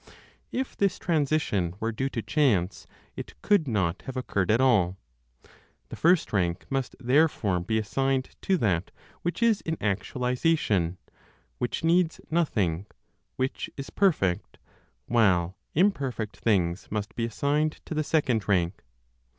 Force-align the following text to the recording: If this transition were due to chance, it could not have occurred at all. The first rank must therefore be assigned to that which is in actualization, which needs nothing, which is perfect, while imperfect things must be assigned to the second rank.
If 0.51 0.75
this 0.75 0.97
transition 0.97 1.75
were 1.79 1.91
due 1.91 2.09
to 2.09 2.23
chance, 2.23 2.87
it 3.15 3.39
could 3.43 3.67
not 3.67 4.01
have 4.07 4.17
occurred 4.17 4.49
at 4.49 4.59
all. 4.59 4.97
The 5.89 5.95
first 5.95 6.33
rank 6.33 6.65
must 6.71 6.95
therefore 6.99 7.59
be 7.59 7.77
assigned 7.77 8.31
to 8.41 8.57
that 8.57 8.89
which 9.21 9.43
is 9.43 9.61
in 9.61 9.77
actualization, 9.79 10.97
which 11.59 11.83
needs 11.83 12.19
nothing, 12.31 12.87
which 13.35 13.69
is 13.77 13.91
perfect, 13.91 14.57
while 15.05 15.55
imperfect 15.75 16.35
things 16.37 16.87
must 16.89 17.15
be 17.15 17.25
assigned 17.25 17.73
to 17.85 17.93
the 17.93 18.03
second 18.03 18.47
rank. 18.49 18.83